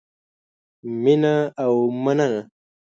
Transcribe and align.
مینه 1.01 1.35
او 1.63 1.75
مننه 2.03 2.41